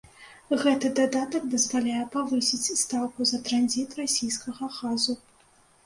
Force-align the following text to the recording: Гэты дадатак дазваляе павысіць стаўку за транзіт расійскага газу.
Гэты 0.61 0.87
дадатак 0.99 1.45
дазваляе 1.51 2.03
павысіць 2.17 2.81
стаўку 2.83 3.21
за 3.35 3.45
транзіт 3.51 3.89
расійскага 4.05 4.77
газу. 4.81 5.13